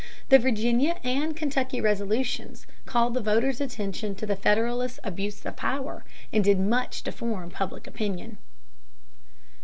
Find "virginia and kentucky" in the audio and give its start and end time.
0.39-1.79